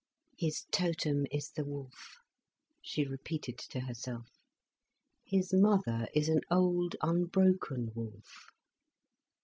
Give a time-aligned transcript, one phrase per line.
[0.35, 2.15] "His totem is the wolf,"
[2.81, 4.29] she repeated to herself.
[5.23, 8.47] "His mother is an old, unbroken wolf."